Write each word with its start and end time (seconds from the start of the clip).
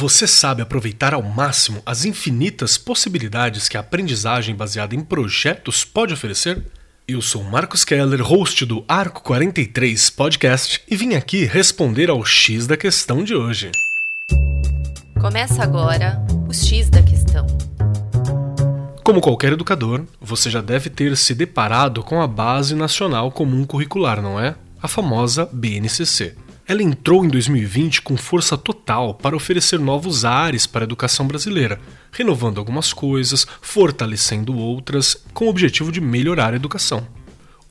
Você 0.00 0.26
sabe 0.26 0.62
aproveitar 0.62 1.12
ao 1.12 1.22
máximo 1.22 1.82
as 1.84 2.06
infinitas 2.06 2.78
possibilidades 2.78 3.68
que 3.68 3.76
a 3.76 3.80
aprendizagem 3.80 4.54
baseada 4.54 4.94
em 4.94 5.00
projetos 5.00 5.84
pode 5.84 6.14
oferecer? 6.14 6.64
Eu 7.06 7.20
sou 7.20 7.44
Marcos 7.44 7.84
Keller, 7.84 8.22
host 8.22 8.64
do 8.64 8.82
Arco 8.88 9.22
43 9.22 10.08
Podcast, 10.08 10.80
e 10.88 10.96
vim 10.96 11.12
aqui 11.12 11.44
responder 11.44 12.08
ao 12.08 12.24
X 12.24 12.66
da 12.66 12.78
questão 12.78 13.22
de 13.22 13.34
hoje. 13.34 13.72
Começa 15.20 15.62
agora 15.62 16.18
o 16.48 16.54
X 16.54 16.88
da 16.88 17.02
questão. 17.02 17.46
Como 19.04 19.20
qualquer 19.20 19.52
educador, 19.52 20.06
você 20.18 20.48
já 20.48 20.62
deve 20.62 20.88
ter 20.88 21.14
se 21.14 21.34
deparado 21.34 22.02
com 22.02 22.22
a 22.22 22.26
Base 22.26 22.74
Nacional 22.74 23.30
Comum 23.30 23.66
Curricular, 23.66 24.22
não 24.22 24.40
é? 24.40 24.54
A 24.82 24.88
famosa 24.88 25.46
BNCC. 25.52 26.34
Ela 26.70 26.84
entrou 26.84 27.24
em 27.24 27.28
2020 27.28 28.00
com 28.00 28.16
força 28.16 28.56
total 28.56 29.12
para 29.12 29.34
oferecer 29.34 29.80
novos 29.80 30.24
ares 30.24 30.68
para 30.68 30.84
a 30.84 30.86
educação 30.86 31.26
brasileira, 31.26 31.80
renovando 32.12 32.58
algumas 32.58 32.92
coisas, 32.92 33.44
fortalecendo 33.60 34.56
outras, 34.56 35.16
com 35.34 35.46
o 35.46 35.48
objetivo 35.48 35.90
de 35.90 36.00
melhorar 36.00 36.52
a 36.52 36.56
educação. 36.56 37.04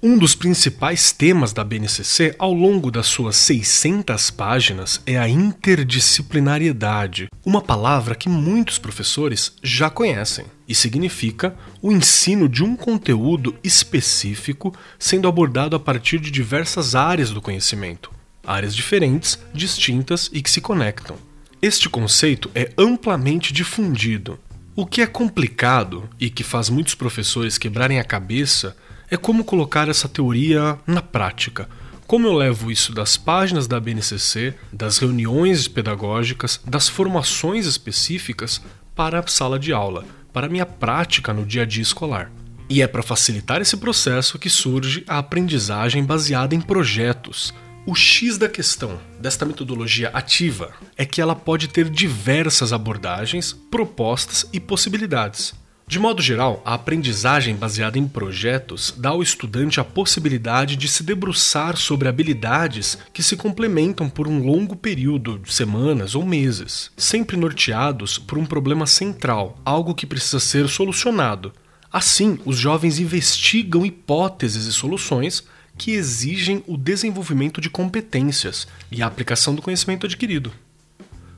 Um 0.04 0.18
dos 0.18 0.36
principais 0.36 1.14
temas 1.14 1.54
da 1.54 1.64
BNCC 1.64 2.36
ao 2.38 2.54
longo 2.54 2.92
das 2.92 3.08
suas 3.08 3.38
600 3.38 4.32
páginas 4.32 5.02
é 5.06 5.18
a 5.18 5.30
interdisciplinariedade, 5.30 7.30
uma 7.46 7.62
palavra 7.62 8.16
que 8.16 8.28
muitos 8.28 8.78
professores 8.78 9.54
já 9.64 9.90
conhecem 9.90 10.46
e 10.68 10.76
significa 10.76 11.56
o 11.82 11.90
ensino 11.90 12.50
de 12.50 12.66
um 12.66 12.76
conteúdo 12.76 13.56
específico 13.64 14.76
sendo 15.00 15.26
abordado 15.26 15.74
a 15.74 15.80
partir 15.80 16.20
de 16.20 16.30
diversas 16.30 16.96
áreas 16.96 17.30
do 17.30 17.42
conhecimento, 17.42 18.19
áreas 18.50 18.76
diferentes, 18.76 19.38
distintas 19.54 20.30
e 20.34 20.42
que 20.42 20.50
se 20.50 20.60
conectam. 20.60 21.16
Este 21.62 21.88
conceito 21.88 22.50
é 22.56 22.72
amplamente 22.78 23.54
difundido. 23.54 24.40
O 24.76 24.86
que 24.86 25.02
é 25.02 25.08
complicado 25.08 26.10
e 26.20 26.30
que 26.30 26.44
faz 26.44 26.70
muitos 26.70 26.96
professores 26.96 27.58
quebrarem 27.58 28.00
a 28.00 28.04
cabeça 28.04 28.76
é 29.12 29.18
como 29.18 29.44
colocar 29.44 29.88
essa 29.88 30.08
teoria 30.10 30.80
na 30.88 31.02
prática. 31.02 31.70
Como 32.08 32.26
eu 32.26 32.34
levo 32.34 32.72
isso 32.72 32.92
das 32.92 33.18
páginas 33.18 33.68
da 33.68 33.80
BNCC, 33.80 34.56
das 34.74 34.98
reuniões 34.98 35.68
pedagógicas, 35.68 36.60
das 36.66 36.90
formações 36.90 37.68
específicas 37.68 38.62
para 38.96 39.20
a 39.20 39.28
sala 39.28 39.60
de 39.60 39.72
aula, 39.72 40.06
para 40.34 40.48
a 40.48 40.50
minha 40.50 40.66
prática 40.66 41.34
no 41.34 41.46
dia 41.46 41.64
a 41.64 41.66
dia 41.66 41.84
escolar. 41.84 42.32
E 42.68 42.82
é 42.82 42.88
para 42.88 43.04
facilitar 43.04 43.62
esse 43.62 43.78
processo 43.78 44.40
que 44.40 44.50
surge 44.50 45.04
a 45.08 45.20
aprendizagem 45.20 46.04
baseada 46.04 46.56
em 46.56 46.62
projetos 46.62 47.54
o 47.90 47.96
X 47.96 48.38
da 48.38 48.48
questão 48.48 49.00
desta 49.20 49.48
metodologia 49.48 50.10
ativa 50.10 50.72
é 50.96 51.04
que 51.08 51.20
ela 51.20 51.36
pode 51.36 51.68
ter 51.70 51.90
diversas 51.90 52.72
abordagens, 52.72 53.52
propostas 53.52 54.48
e 54.54 54.60
possibilidades. 54.60 55.56
De 55.88 55.98
modo 55.98 56.22
geral, 56.22 56.62
a 56.64 56.76
aprendizagem 56.76 57.56
baseada 57.56 57.98
em 57.98 58.08
projetos 58.08 58.94
dá 58.96 59.10
ao 59.10 59.24
estudante 59.24 59.80
a 59.80 59.84
possibilidade 59.84 60.76
de 60.76 60.88
se 60.88 61.02
debruçar 61.02 61.78
sobre 61.78 62.08
habilidades 62.08 62.96
que 63.12 63.24
se 63.24 63.36
complementam 63.36 64.08
por 64.08 64.28
um 64.28 64.38
longo 64.38 64.76
período, 64.76 65.42
semanas 65.48 66.14
ou 66.14 66.24
meses, 66.24 66.92
sempre 66.96 67.36
norteados 67.36 68.20
por 68.20 68.38
um 68.38 68.46
problema 68.46 68.86
central, 68.86 69.60
algo 69.66 69.96
que 69.96 70.06
precisa 70.06 70.40
ser 70.40 70.70
solucionado. 70.70 71.52
Assim, 71.92 72.38
os 72.46 72.56
jovens 72.56 73.00
investigam 73.00 73.84
hipóteses 73.84 74.68
e 74.68 74.74
soluções 74.74 75.44
que 75.80 75.92
exigem 75.92 76.62
o 76.68 76.76
desenvolvimento 76.76 77.62
de 77.62 77.70
competências 77.70 78.68
e 78.92 79.02
a 79.02 79.08
aplicação 79.08 79.56
do 79.56 79.62
conhecimento 79.62 80.06
adquirido. 80.06 80.52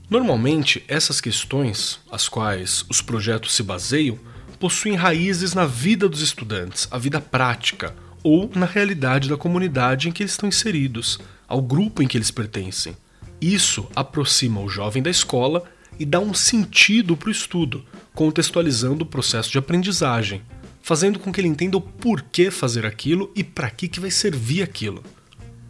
Normalmente, 0.09 0.83
essas 0.88 1.22
questões, 1.22 2.00
as 2.11 2.28
quais 2.28 2.83
os 2.89 3.02
projetos 3.02 3.53
se 3.53 3.61
baseiam, 3.61 4.17
possuem 4.59 4.95
raízes 4.95 5.53
na 5.53 5.67
vida 5.67 6.09
dos 6.09 6.22
estudantes, 6.22 6.88
a 6.89 6.98
vida 6.98 7.22
prática, 7.22 7.95
ou 8.23 8.50
na 8.56 8.66
realidade 8.66 9.30
da 9.30 9.38
comunidade 9.38 10.10
em 10.10 10.11
que 10.11 10.23
eles 10.23 10.33
estão 10.33 10.49
inseridos, 10.49 11.20
ao 11.48 11.61
grupo 11.61 12.02
em 12.02 12.08
que 12.08 12.17
eles 12.17 12.32
pertencem. 12.32 12.98
Isso 13.39 13.88
aproxima 13.95 14.60
o 14.60 14.67
jovem 14.67 15.04
da 15.04 15.10
escola 15.10 15.64
e 15.99 16.05
dá 16.05 16.20
um 16.20 16.33
sentido 16.33 17.15
para 17.15 17.30
o 17.30 17.32
estudo, 17.32 17.86
contextualizando 18.14 19.04
o 19.04 19.08
processo 19.08 19.52
de 19.52 19.60
aprendizagem, 19.60 20.42
fazendo 20.81 21.19
com 21.19 21.31
que 21.31 21.39
ele 21.39 21.47
entenda 21.47 21.77
o 21.77 21.81
porquê 21.81 22.49
fazer 22.49 22.86
aquilo 22.86 23.31
e 23.36 23.43
para 23.43 23.69
que, 23.69 23.87
que 23.87 23.99
vai 23.99 24.11
servir 24.11 24.64
aquilo. 24.64 25.03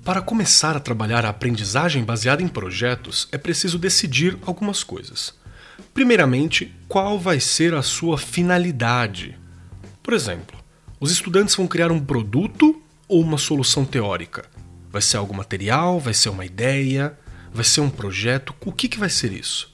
Para 0.03 0.21
começar 0.21 0.75
a 0.75 0.79
trabalhar 0.79 1.25
a 1.25 1.29
aprendizagem 1.29 2.03
baseada 2.03 2.41
em 2.41 2.47
projetos, 2.47 3.27
é 3.31 3.37
preciso 3.37 3.77
decidir 3.77 4.37
algumas 4.45 4.83
coisas. 4.83 5.33
Primeiramente, 5.93 6.73
qual 6.87 7.19
vai 7.19 7.39
ser 7.39 7.73
a 7.73 7.83
sua 7.83 8.17
finalidade? 8.17 9.37
Por 10.01 10.13
exemplo, 10.13 10.57
os 10.99 11.11
estudantes 11.11 11.55
vão 11.55 11.67
criar 11.67 11.91
um 11.91 11.99
produto 11.99 12.81
ou 13.07 13.21
uma 13.21 13.37
solução 13.37 13.85
teórica? 13.85 14.45
Vai 14.91 15.01
ser 15.01 15.17
algo 15.17 15.33
material? 15.33 15.99
Vai 15.99 16.13
ser 16.13 16.29
uma 16.29 16.45
ideia? 16.45 17.17
Vai 17.53 17.63
ser 17.63 17.81
um 17.81 17.89
projeto? 17.89 18.55
O 18.65 18.71
que, 18.71 18.87
que 18.87 18.99
vai 18.99 19.09
ser 19.09 19.31
isso? 19.31 19.71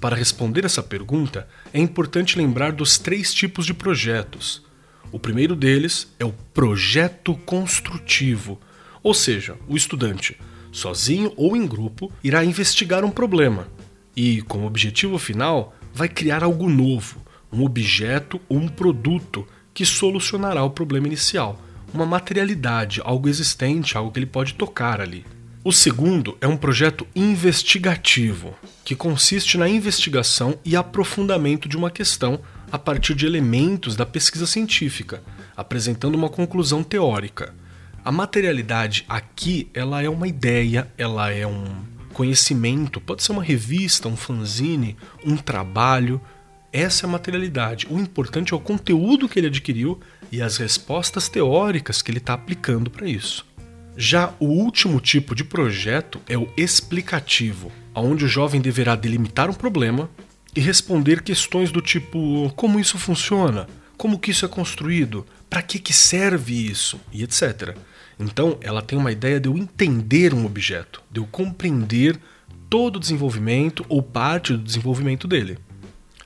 Para 0.00 0.16
responder 0.16 0.64
essa 0.64 0.82
pergunta, 0.82 1.46
é 1.72 1.78
importante 1.78 2.38
lembrar 2.38 2.72
dos 2.72 2.98
três 2.98 3.34
tipos 3.34 3.66
de 3.66 3.74
projetos: 3.74 4.64
o 5.12 5.18
primeiro 5.18 5.56
deles 5.56 6.12
é 6.18 6.24
o 6.24 6.34
projeto 6.54 7.34
construtivo, 7.44 8.60
ou 9.02 9.14
seja, 9.14 9.56
o 9.68 9.76
estudante, 9.76 10.36
sozinho 10.70 11.32
ou 11.36 11.56
em 11.56 11.66
grupo, 11.66 12.12
irá 12.22 12.44
investigar 12.44 13.04
um 13.04 13.10
problema. 13.10 13.68
E, 14.16 14.42
como 14.42 14.66
objetivo 14.66 15.18
final, 15.18 15.74
vai 15.92 16.08
criar 16.08 16.44
algo 16.44 16.68
novo, 16.68 17.20
um 17.52 17.64
objeto 17.64 18.40
ou 18.48 18.58
um 18.58 18.68
produto 18.68 19.46
que 19.74 19.84
solucionará 19.84 20.62
o 20.62 20.70
problema 20.70 21.06
inicial, 21.06 21.60
uma 21.92 22.06
materialidade, 22.06 23.00
algo 23.02 23.28
existente, 23.28 23.96
algo 23.96 24.12
que 24.12 24.18
ele 24.18 24.26
pode 24.26 24.54
tocar 24.54 25.00
ali. 25.00 25.24
O 25.62 25.72
segundo 25.72 26.38
é 26.40 26.46
um 26.46 26.56
projeto 26.56 27.06
investigativo, 27.14 28.54
que 28.84 28.96
consiste 28.96 29.58
na 29.58 29.68
investigação 29.68 30.58
e 30.64 30.74
aprofundamento 30.74 31.68
de 31.68 31.76
uma 31.76 31.90
questão 31.90 32.40
a 32.70 32.78
partir 32.78 33.14
de 33.14 33.26
elementos 33.26 33.96
da 33.96 34.06
pesquisa 34.06 34.46
científica, 34.46 35.22
apresentando 35.56 36.14
uma 36.14 36.28
conclusão 36.28 36.82
teórica. 36.82 37.54
A 38.04 38.10
materialidade 38.10 39.04
aqui, 39.08 39.68
ela 39.74 40.02
é 40.02 40.08
uma 40.08 40.26
ideia, 40.26 40.90
ela 40.96 41.30
é 41.30 41.46
um 41.46 41.64
conhecimento, 42.12 43.00
pode 43.00 43.22
ser 43.22 43.32
uma 43.32 43.42
revista, 43.42 44.08
um 44.08 44.16
fanzine, 44.16 44.96
um 45.24 45.36
trabalho. 45.36 46.20
Essa 46.72 47.04
é 47.04 47.08
a 47.08 47.12
materialidade. 47.12 47.86
O 47.90 47.98
importante 47.98 48.52
é 48.52 48.56
o 48.56 48.60
conteúdo 48.60 49.28
que 49.28 49.38
ele 49.38 49.48
adquiriu 49.48 50.00
e 50.30 50.40
as 50.40 50.56
respostas 50.56 51.28
teóricas 51.28 52.00
que 52.00 52.10
ele 52.10 52.18
está 52.18 52.34
aplicando 52.34 52.90
para 52.90 53.08
isso. 53.08 53.46
Já 53.96 54.32
o 54.38 54.46
último 54.46 55.00
tipo 55.00 55.34
de 55.34 55.44
projeto 55.44 56.20
é 56.28 56.38
o 56.38 56.48
explicativo, 56.56 57.70
onde 57.94 58.24
o 58.24 58.28
jovem 58.28 58.60
deverá 58.60 58.94
delimitar 58.94 59.50
um 59.50 59.54
problema, 59.54 60.08
e 60.54 60.60
responder 60.60 61.22
questões 61.22 61.70
do 61.70 61.80
tipo 61.80 62.52
como 62.56 62.80
isso 62.80 62.98
funciona, 62.98 63.68
como 63.96 64.18
que 64.18 64.30
isso 64.30 64.44
é 64.44 64.48
construído, 64.48 65.26
para 65.48 65.62
que, 65.62 65.78
que 65.78 65.92
serve 65.92 66.54
isso 66.54 67.00
e 67.12 67.22
etc. 67.22 67.76
Então 68.18 68.58
ela 68.60 68.82
tem 68.82 68.98
uma 68.98 69.12
ideia 69.12 69.40
de 69.40 69.48
eu 69.48 69.56
entender 69.56 70.34
um 70.34 70.44
objeto, 70.44 71.02
de 71.10 71.20
eu 71.20 71.26
compreender 71.26 72.18
todo 72.68 72.96
o 72.96 73.00
desenvolvimento 73.00 73.84
ou 73.88 74.02
parte 74.02 74.52
do 74.52 74.62
desenvolvimento 74.62 75.26
dele. 75.26 75.58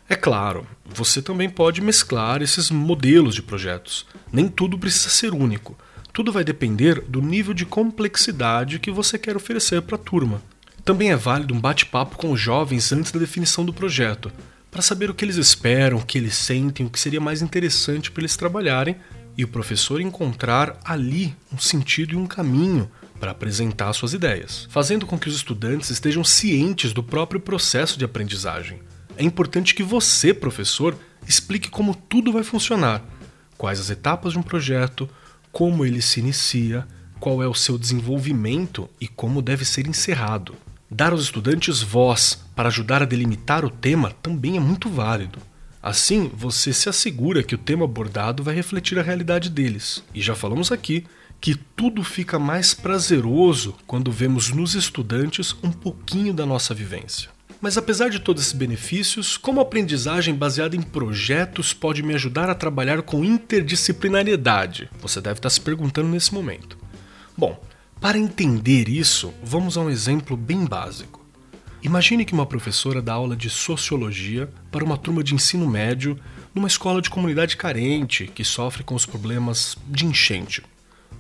É 0.09 0.15
claro, 0.15 0.67
você 0.85 1.23
também 1.23 1.49
pode 1.49 1.81
mesclar 1.81 2.43
esses 2.43 2.71
modelos 2.71 3.35
de 3.35 3.43
projetos. 3.43 4.07
Nem 4.31 4.49
tudo 4.49 4.79
precisa 4.79 5.09
ser 5.09 5.33
único. 5.33 5.77
Tudo 6.13 6.31
vai 6.31 6.45
depender 6.45 7.01
do 7.01 7.23
nível 7.23 7.55
de 7.55 7.65
complexidade 7.65 8.79
que 8.79 8.91
você 8.91 9.19
quer 9.19 9.35
oferecer 9.37 9.81
para 9.83 9.97
a 9.97 9.99
turma. 9.99 10.43
Também 10.85 11.11
é 11.11 11.17
válido 11.17 11.55
um 11.55 11.61
bate-papo 11.61 12.19
com 12.19 12.31
os 12.31 12.39
jovens 12.39 12.93
antes 12.93 13.11
da 13.11 13.19
definição 13.19 13.65
do 13.65 13.73
projeto, 13.73 14.31
para 14.71 14.83
saber 14.83 15.09
o 15.09 15.15
que 15.15 15.25
eles 15.25 15.37
esperam, 15.37 15.97
o 15.97 16.05
que 16.05 16.19
eles 16.19 16.35
sentem, 16.35 16.85
o 16.85 16.91
que 16.91 17.01
seria 17.01 17.23
mais 17.23 17.41
interessante 17.41 18.11
para 18.11 18.21
eles 18.21 18.37
trabalharem 18.37 18.97
e 19.35 19.43
o 19.45 19.49
professor 19.49 19.99
encontrar 19.99 20.79
ali 20.85 21.35
um 21.51 21.59
sentido 21.59 22.13
e 22.13 22.17
um 22.17 22.27
caminho 22.27 22.91
para 23.19 23.31
apresentar 23.31 23.95
suas 23.95 24.13
ideias, 24.13 24.69
fazendo 24.69 25.07
com 25.07 25.19
que 25.19 25.27
os 25.27 25.35
estudantes 25.35 25.89
estejam 25.89 26.23
cientes 26.23 26.93
do 26.93 27.03
próprio 27.03 27.41
processo 27.41 27.99
de 27.99 28.05
aprendizagem. 28.05 28.83
É 29.17 29.25
importante 29.25 29.75
que 29.75 29.83
você, 29.83 30.35
professor, 30.35 30.95
explique 31.27 31.71
como 31.71 31.95
tudo 31.95 32.31
vai 32.31 32.43
funcionar, 32.43 33.03
quais 33.57 33.81
as 33.81 33.89
etapas 33.89 34.35
de 34.35 34.39
um 34.39 34.43
projeto, 34.43 35.09
como 35.51 35.87
ele 35.87 36.03
se 36.03 36.21
inicia, 36.21 36.87
qual 37.19 37.43
é 37.43 37.49
o 37.49 37.55
seu 37.55 37.79
desenvolvimento 37.79 38.87
e 39.01 39.09
como 39.09 39.41
deve 39.41 39.65
ser 39.65 39.87
encerrado. 39.87 40.55
Dar 40.97 41.11
aos 41.11 41.23
estudantes 41.23 41.83
voz 41.83 42.39
para 42.55 42.69
ajudar 42.69 43.03
a 43.03 43.05
delimitar 43.05 43.65
o 43.65 43.69
tema 43.69 44.13
também 44.23 44.57
é 44.57 44.61
muito 44.61 44.89
válido. 44.89 45.41
Assim, 45.83 46.31
você 46.33 46.73
se 46.73 46.89
assegura 46.89 47.43
que 47.43 47.57
o 47.57 47.59
tema 47.59 47.85
abordado 47.85 48.45
vai 48.45 48.55
refletir 48.55 48.97
a 48.97 49.03
realidade 49.03 49.51
deles. 49.51 50.05
E 50.15 50.23
já 50.23 50.37
falamos 50.37 50.71
aqui 50.71 51.05
que 51.41 51.57
tudo 51.57 52.05
fica 52.05 52.39
mais 52.39 52.75
prazeroso 52.75 53.75
quando 53.89 54.13
vemos 54.13 54.53
nos 54.53 54.77
estudantes 54.77 55.53
um 55.65 55.73
pouquinho 55.73 56.33
da 56.33 56.47
nossa 56.47 56.73
vivência. 56.73 57.29
Mas 57.61 57.77
apesar 57.77 58.09
de 58.09 58.21
todos 58.21 58.43
esses 58.43 58.55
benefícios, 58.55 59.37
como 59.37 59.59
a 59.59 59.65
aprendizagem 59.65 60.33
baseada 60.33 60.77
em 60.77 60.83
projetos 60.83 61.73
pode 61.73 62.05
me 62.05 62.15
ajudar 62.15 62.49
a 62.49 62.55
trabalhar 62.55 63.03
com 63.03 63.25
interdisciplinariedade? 63.25 64.89
Você 65.01 65.21
deve 65.21 65.41
estar 65.41 65.51
se 65.51 65.61
perguntando 65.61 66.11
nesse 66.11 66.33
momento. 66.33 66.79
Bom, 67.37 67.61
para 68.05 68.19
entender 68.19 68.87
isso, 68.87 69.33
vamos 69.43 69.79
a 69.79 69.81
um 69.81 69.89
exemplo 69.89 70.37
bem 70.37 70.67
básico. 70.67 71.25
Imagine 71.83 72.27
que 72.27 72.35
uma 72.35 72.45
professora 72.45 73.01
dá 73.01 73.15
aula 73.15 73.35
de 73.35 73.49
sociologia 73.49 74.47
para 74.71 74.85
uma 74.85 74.99
turma 74.99 75.25
de 75.25 75.35
ensino 75.35 75.67
médio 75.67 76.21
numa 76.55 76.69
escola 76.69 77.01
de 77.01 77.09
comunidade 77.09 77.57
carente 77.57 78.27
que 78.27 78.45
sofre 78.45 78.85
com 78.85 78.95
os 78.95 79.07
problemas 79.07 79.79
de 79.87 80.05
enchente. 80.05 80.63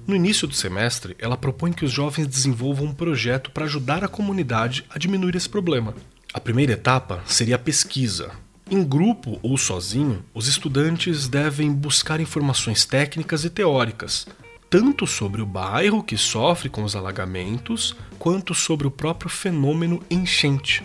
No 0.07 0.15
início 0.15 0.47
do 0.47 0.53
semestre, 0.53 1.17
ela 1.19 1.39
propõe 1.39 1.73
que 1.73 1.87
os 1.87 1.91
jovens 1.91 2.27
desenvolvam 2.27 2.89
um 2.89 2.93
projeto 2.93 3.51
para 3.51 3.65
ajudar 3.65 4.05
a 4.05 4.09
comunidade 4.09 4.85
a 4.91 4.99
diminuir 4.99 5.35
esse 5.37 5.49
problema. 5.49 5.95
A 6.35 6.39
primeira 6.39 6.75
etapa 6.75 7.23
seria 7.25 7.57
a 7.57 7.59
pesquisa. 7.59 8.31
Em 8.71 8.85
grupo 8.85 9.39
ou 9.43 9.57
sozinho, 9.57 10.23
os 10.35 10.49
estudantes 10.49 11.29
devem 11.29 11.73
buscar 11.73 12.21
informações 12.21 12.85
técnicas 12.85 13.43
e 13.43 13.49
teóricas, 13.49 14.27
tanto 14.75 15.07
sobre 15.07 15.41
o 15.41 15.47
bairro 15.47 16.03
que 16.03 16.17
sofre 16.17 16.69
com 16.69 16.83
os 16.83 16.97
alagamentos, 16.97 17.95
quanto 18.19 18.53
sobre 18.53 18.89
o 18.89 18.91
próprio 18.91 19.31
fenômeno 19.31 20.03
enchente. 20.11 20.83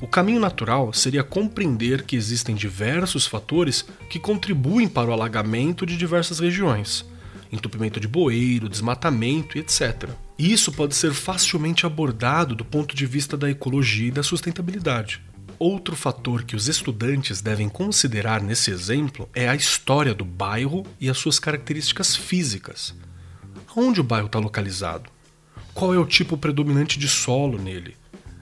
O 0.00 0.08
caminho 0.08 0.40
natural 0.40 0.92
seria 0.92 1.22
compreender 1.22 2.02
que 2.02 2.16
existem 2.16 2.56
diversos 2.56 3.24
fatores 3.24 3.84
que 4.10 4.18
contribuem 4.18 4.88
para 4.88 5.08
o 5.08 5.12
alagamento 5.12 5.86
de 5.86 5.96
diversas 5.96 6.40
regiões 6.40 7.04
entupimento 7.52 8.00
de 8.00 8.08
bueiro, 8.08 8.68
desmatamento 8.68 9.56
e 9.56 9.60
etc. 9.60 10.08
Isso 10.36 10.72
pode 10.72 10.96
ser 10.96 11.12
facilmente 11.12 11.86
abordado 11.86 12.56
do 12.56 12.64
ponto 12.64 12.96
de 12.96 13.06
vista 13.06 13.36
da 13.36 13.48
ecologia 13.48 14.08
e 14.08 14.10
da 14.10 14.22
sustentabilidade. 14.22 15.20
Outro 15.58 15.94
fator 15.94 16.42
que 16.42 16.56
os 16.56 16.66
estudantes 16.66 17.40
devem 17.40 17.68
considerar 17.68 18.42
nesse 18.42 18.70
exemplo 18.72 19.28
é 19.32 19.48
a 19.48 19.54
história 19.54 20.14
do 20.14 20.24
bairro 20.24 20.84
e 20.98 21.08
as 21.10 21.18
suas 21.18 21.38
características 21.38 22.16
físicas. 22.16 22.94
Onde 23.74 24.02
o 24.02 24.04
bairro 24.04 24.26
está 24.26 24.38
localizado? 24.38 25.08
Qual 25.72 25.94
é 25.94 25.98
o 25.98 26.04
tipo 26.04 26.36
predominante 26.36 26.98
de 26.98 27.08
solo 27.08 27.58
nele? 27.58 27.96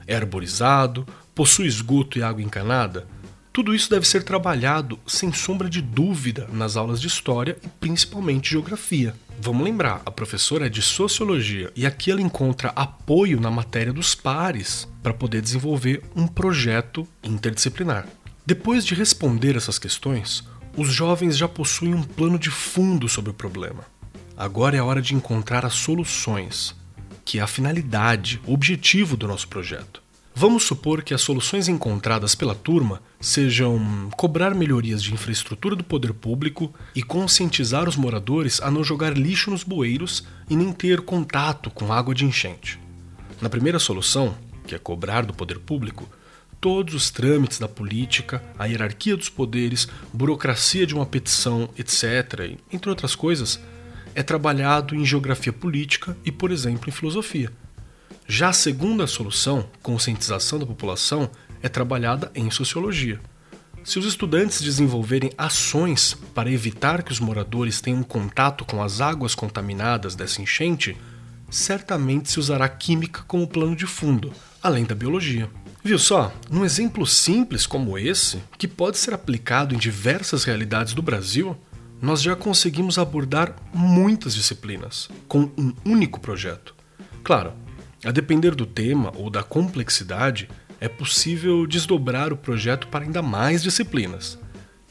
É 0.05 0.13
arborizado? 0.13 1.07
Possui 1.33 1.67
esgoto 1.67 2.19
e 2.19 2.23
água 2.23 2.41
encanada? 2.41 3.07
Tudo 3.53 3.73
isso 3.73 3.89
deve 3.89 4.05
ser 4.05 4.23
trabalhado, 4.23 4.99
sem 5.07 5.31
sombra 5.31 5.69
de 5.69 5.81
dúvida, 5.81 6.49
nas 6.51 6.75
aulas 6.75 6.99
de 6.99 7.07
história 7.07 7.57
e 7.63 7.67
principalmente 7.67 8.51
geografia. 8.51 9.15
Vamos 9.39 9.63
lembrar, 9.63 10.01
a 10.05 10.11
professora 10.11 10.65
é 10.65 10.69
de 10.69 10.81
sociologia 10.81 11.71
e 11.77 11.85
aqui 11.85 12.11
ela 12.11 12.21
encontra 12.21 12.73
apoio 12.75 13.39
na 13.39 13.49
matéria 13.49 13.93
dos 13.93 14.13
pares 14.13 14.85
para 15.01 15.13
poder 15.13 15.41
desenvolver 15.41 16.03
um 16.13 16.27
projeto 16.27 17.07
interdisciplinar. 17.23 18.05
Depois 18.45 18.85
de 18.85 18.95
responder 18.95 19.55
essas 19.55 19.79
questões, 19.79 20.43
os 20.75 20.89
jovens 20.89 21.37
já 21.37 21.47
possuem 21.47 21.93
um 21.93 22.03
plano 22.03 22.37
de 22.37 22.49
fundo 22.49 23.07
sobre 23.07 23.31
o 23.31 23.33
problema. 23.33 23.85
Agora 24.41 24.75
é 24.75 24.79
a 24.79 24.83
hora 24.83 25.03
de 25.03 25.13
encontrar 25.13 25.63
as 25.67 25.75
soluções, 25.75 26.75
que 27.23 27.37
é 27.37 27.43
a 27.43 27.45
finalidade, 27.45 28.41
o 28.47 28.55
objetivo 28.55 29.15
do 29.15 29.27
nosso 29.27 29.47
projeto. 29.47 30.01
Vamos 30.33 30.63
supor 30.63 31.03
que 31.03 31.13
as 31.13 31.21
soluções 31.21 31.67
encontradas 31.67 32.33
pela 32.33 32.55
turma 32.55 33.03
sejam 33.19 34.09
cobrar 34.17 34.55
melhorias 34.55 35.03
de 35.03 35.13
infraestrutura 35.13 35.75
do 35.75 35.83
poder 35.83 36.11
público 36.11 36.73
e 36.95 37.03
conscientizar 37.03 37.87
os 37.87 37.95
moradores 37.95 38.59
a 38.63 38.71
não 38.71 38.83
jogar 38.83 39.15
lixo 39.15 39.51
nos 39.51 39.63
bueiros 39.63 40.23
e 40.49 40.55
nem 40.55 40.73
ter 40.73 41.01
contato 41.01 41.69
com 41.69 41.93
água 41.93 42.15
de 42.15 42.25
enchente. 42.25 42.79
Na 43.39 43.47
primeira 43.47 43.77
solução, 43.77 44.35
que 44.65 44.73
é 44.73 44.79
cobrar 44.79 45.23
do 45.23 45.35
poder 45.35 45.59
público, 45.59 46.09
todos 46.59 46.95
os 46.95 47.11
trâmites 47.11 47.59
da 47.59 47.67
política, 47.67 48.43
a 48.57 48.65
hierarquia 48.65 49.15
dos 49.15 49.29
poderes, 49.29 49.87
burocracia 50.11 50.87
de 50.87 50.95
uma 50.95 51.05
petição, 51.05 51.69
etc., 51.77 52.57
entre 52.71 52.89
outras 52.89 53.13
coisas, 53.13 53.59
é 54.15 54.23
trabalhado 54.23 54.95
em 54.95 55.05
geografia 55.05 55.53
política 55.53 56.15
e, 56.25 56.31
por 56.31 56.51
exemplo, 56.51 56.89
em 56.89 56.91
filosofia. 56.91 57.51
Já 58.27 58.49
a 58.49 58.53
segunda 58.53 59.07
solução, 59.07 59.69
conscientização 59.81 60.59
da 60.59 60.65
população, 60.65 61.29
é 61.61 61.69
trabalhada 61.69 62.31
em 62.33 62.49
sociologia. 62.49 63.19
Se 63.83 63.97
os 63.97 64.05
estudantes 64.05 64.61
desenvolverem 64.61 65.31
ações 65.37 66.15
para 66.35 66.51
evitar 66.51 67.01
que 67.03 67.11
os 67.11 67.19
moradores 67.19 67.81
tenham 67.81 68.03
contato 68.03 68.63
com 68.63 68.81
as 68.83 69.01
águas 69.01 69.33
contaminadas 69.33 70.15
dessa 70.15 70.41
enchente, 70.41 70.95
certamente 71.49 72.29
se 72.29 72.39
usará 72.39 72.69
química 72.69 73.23
como 73.27 73.47
plano 73.47 73.75
de 73.75 73.85
fundo, 73.85 74.31
além 74.61 74.85
da 74.85 74.93
biologia. 74.93 75.49
Viu 75.83 75.97
só? 75.97 76.31
Num 76.49 76.63
exemplo 76.63 77.07
simples 77.07 77.65
como 77.65 77.97
esse, 77.97 78.41
que 78.57 78.67
pode 78.67 78.99
ser 78.99 79.15
aplicado 79.15 79.73
em 79.73 79.79
diversas 79.79 80.43
realidades 80.43 80.93
do 80.93 81.01
Brasil, 81.01 81.57
nós 82.01 82.21
já 82.21 82.35
conseguimos 82.35 82.97
abordar 82.97 83.55
muitas 83.73 84.33
disciplinas 84.33 85.07
com 85.27 85.51
um 85.57 85.73
único 85.85 86.19
projeto. 86.19 86.73
Claro, 87.23 87.53
a 88.03 88.09
depender 88.09 88.55
do 88.55 88.65
tema 88.65 89.11
ou 89.15 89.29
da 89.29 89.43
complexidade, 89.43 90.49
é 90.79 90.89
possível 90.89 91.67
desdobrar 91.67 92.33
o 92.33 92.37
projeto 92.37 92.87
para 92.87 93.05
ainda 93.05 93.21
mais 93.21 93.61
disciplinas. 93.61 94.39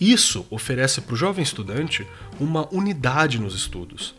Isso 0.01 0.47
oferece 0.49 1.01
para 1.01 1.15
o 1.15 1.17
jovem 1.17 1.43
estudante 1.43 2.07
uma 2.39 2.73
unidade 2.73 3.41
nos 3.41 3.55
estudos, 3.55 4.15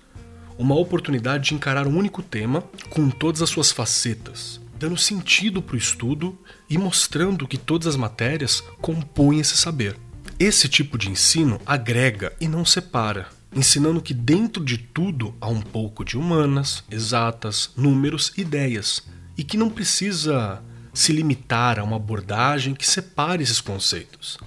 uma 0.57 0.75
oportunidade 0.75 1.45
de 1.45 1.55
encarar 1.55 1.87
um 1.87 1.97
único 1.97 2.21
tema 2.21 2.61
com 2.89 3.09
todas 3.09 3.41
as 3.41 3.49
suas 3.49 3.71
facetas, 3.71 4.59
dando 4.77 4.97
sentido 4.97 5.61
para 5.61 5.75
o 5.75 5.79
estudo 5.79 6.37
e 6.69 6.77
mostrando 6.77 7.47
que 7.47 7.57
todas 7.57 7.87
as 7.87 7.95
matérias 7.95 8.61
compõem 8.81 9.39
esse 9.39 9.55
saber. 9.55 9.95
Esse 10.43 10.67
tipo 10.67 10.97
de 10.97 11.07
ensino 11.07 11.61
agrega 11.67 12.33
e 12.41 12.47
não 12.47 12.65
separa, 12.65 13.27
ensinando 13.55 14.01
que 14.01 14.11
dentro 14.11 14.65
de 14.65 14.75
tudo 14.75 15.35
há 15.39 15.47
um 15.47 15.61
pouco 15.61 16.03
de 16.03 16.17
humanas, 16.17 16.83
exatas, 16.89 17.69
números, 17.77 18.33
ideias, 18.35 19.03
e 19.38 19.43
que 19.43 19.55
não 19.55 19.69
precisa 19.69 20.59
se 20.95 21.13
limitar 21.13 21.77
a 21.77 21.83
uma 21.83 21.97
abordagem 21.97 22.73
que 22.73 22.88
separe 22.88 23.43
esses 23.43 23.61
conceitos. 23.61 24.39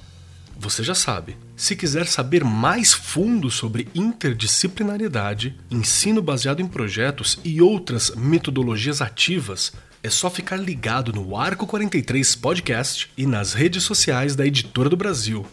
Você 0.58 0.82
já 0.82 0.96
sabe. 0.96 1.36
Se 1.54 1.76
quiser 1.76 2.08
saber 2.08 2.42
mais 2.42 2.92
fundo 2.92 3.48
sobre 3.48 3.86
interdisciplinariedade, 3.94 5.56
ensino 5.70 6.20
baseado 6.20 6.58
em 6.58 6.66
projetos 6.66 7.38
e 7.44 7.62
outras 7.62 8.10
metodologias 8.16 9.00
ativas, 9.00 9.72
é 10.02 10.10
só 10.10 10.28
ficar 10.28 10.56
ligado 10.56 11.12
no 11.12 11.36
Arco 11.36 11.68
43 11.68 12.34
Podcast 12.34 13.12
e 13.16 13.24
nas 13.26 13.52
redes 13.52 13.84
sociais 13.84 14.34
da 14.34 14.44
Editora 14.44 14.88
do 14.90 14.96
Brasil. 14.96 15.46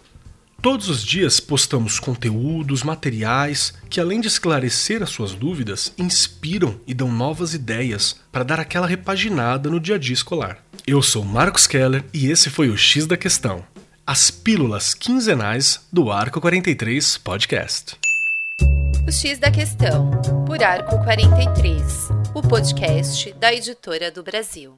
Todos 0.61 0.89
os 0.89 1.03
dias 1.03 1.39
postamos 1.39 1.99
conteúdos, 1.99 2.83
materiais 2.83 3.73
que, 3.89 3.99
além 3.99 4.21
de 4.21 4.27
esclarecer 4.27 5.01
as 5.01 5.09
suas 5.09 5.33
dúvidas, 5.33 5.91
inspiram 5.97 6.79
e 6.85 6.93
dão 6.93 7.11
novas 7.11 7.55
ideias 7.55 8.19
para 8.31 8.43
dar 8.43 8.59
aquela 8.59 8.85
repaginada 8.85 9.71
no 9.71 9.79
dia 9.79 9.95
a 9.95 9.97
dia 9.97 10.13
escolar. 10.13 10.63
Eu 10.85 11.01
sou 11.01 11.25
Marcos 11.25 11.65
Keller 11.65 12.03
e 12.13 12.29
esse 12.29 12.51
foi 12.51 12.69
o 12.69 12.77
X 12.77 13.07
da 13.07 13.17
Questão, 13.17 13.65
as 14.05 14.29
pílulas 14.29 14.93
quinzenais 14.93 15.81
do 15.91 16.11
Arco 16.11 16.39
43 16.39 17.17
Podcast. 17.17 17.97
O 19.07 19.11
X 19.11 19.39
da 19.39 19.49
Questão, 19.49 20.11
por 20.45 20.63
Arco 20.63 21.03
43, 21.03 22.09
o 22.35 22.41
podcast 22.43 23.33
da 23.33 23.51
Editora 23.51 24.11
do 24.11 24.21
Brasil. 24.21 24.77